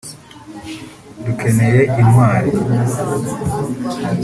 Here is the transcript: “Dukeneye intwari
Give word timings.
“Dukeneye 1.25 1.79
intwari 2.01 2.49